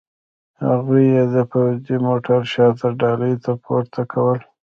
هغوی 0.65 1.05
یې 1.15 1.23
د 1.33 1.35
پوځي 1.51 1.95
موټر 2.07 2.39
شاته 2.53 2.87
ډالې 3.01 3.33
ته 3.43 3.51
پورته 3.63 4.01
کول 4.11 4.39